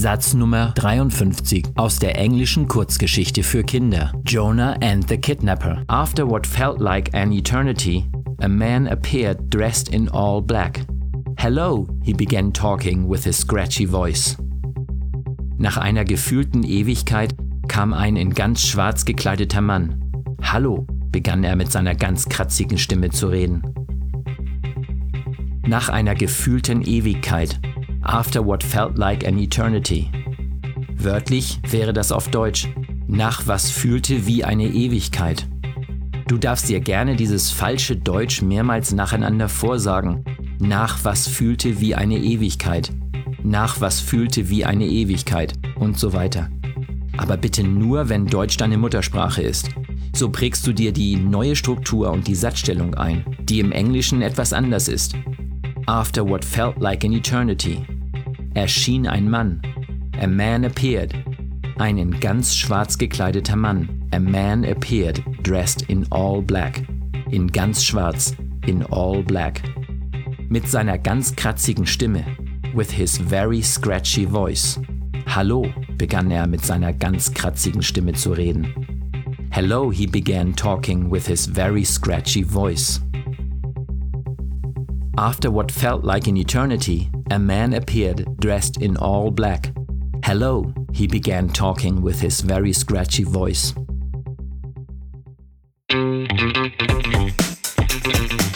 [0.00, 4.10] Satz Nummer 53 aus der englischen Kurzgeschichte für Kinder.
[4.24, 5.84] Jonah and the Kidnapper.
[5.88, 8.06] After what felt like an eternity,
[8.40, 10.80] a man appeared dressed in all black.
[11.36, 14.38] Hello, he began talking with his scratchy voice.
[15.58, 17.34] Nach einer gefühlten Ewigkeit
[17.68, 20.02] kam ein in ganz schwarz gekleideter Mann.
[20.40, 23.62] Hallo, begann er mit seiner ganz kratzigen Stimme zu reden.
[25.66, 27.60] Nach einer gefühlten Ewigkeit
[28.10, 30.10] After what felt like an eternity.
[30.96, 32.68] Wörtlich wäre das auf Deutsch
[33.06, 35.46] nach was fühlte wie eine Ewigkeit.
[36.26, 40.24] Du darfst dir gerne dieses falsche Deutsch mehrmals nacheinander vorsagen.
[40.58, 42.90] Nach was fühlte wie eine Ewigkeit.
[43.44, 46.48] Nach was fühlte wie eine Ewigkeit und so weiter.
[47.16, 49.70] Aber bitte nur, wenn Deutsch deine Muttersprache ist.
[50.14, 54.52] So prägst du dir die neue Struktur und die Satzstellung ein, die im Englischen etwas
[54.52, 55.14] anders ist.
[55.86, 57.84] After what felt like an eternity
[58.54, 59.60] erschien ein Mann.
[60.20, 61.14] A man appeared.
[61.78, 63.88] Ein in ganz schwarz gekleideter Mann.
[64.12, 66.82] A man appeared, dressed in all black.
[67.30, 68.34] In ganz schwarz,
[68.66, 69.62] in all black.
[70.48, 72.24] Mit seiner ganz kratzigen Stimme.
[72.74, 74.80] With his very scratchy voice.
[75.26, 75.66] Hallo,
[75.96, 78.74] begann er mit seiner ganz kratzigen Stimme zu reden.
[79.50, 83.00] Hello, he began talking with his very scratchy voice.
[85.18, 89.72] After what felt like an eternity, a man appeared dressed in all black.
[90.24, 93.74] Hello, he began talking with his very scratchy voice.